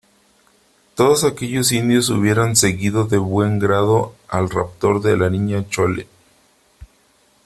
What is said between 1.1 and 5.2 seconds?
aquellos indios hubieran seguido de buen grado al raptor de